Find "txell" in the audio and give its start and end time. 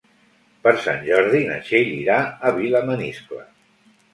1.67-1.93